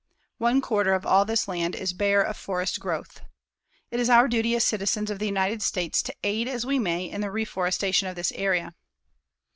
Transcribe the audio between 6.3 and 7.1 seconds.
as we may